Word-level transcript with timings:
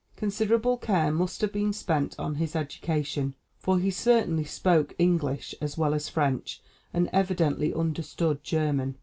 Considerable 0.15 0.77
care 0.79 1.11
must 1.11 1.41
have 1.41 1.53
been 1.53 1.71
spent 1.71 2.15
on 2.19 2.33
his 2.41 2.55
education, 2.55 3.35
for 3.59 3.77
he 3.77 3.91
certainly 3.91 4.43
spoke 4.43 4.95
English 4.97 5.53
as 5.61 5.77
well 5.77 5.93
as 5.93 6.09
French, 6.09 6.59
and 6.91 7.07
evidently 7.13 7.71
understood 7.71 8.43
German. 8.43 8.97